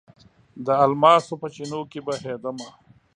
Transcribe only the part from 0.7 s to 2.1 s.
الماسو په چېنو کې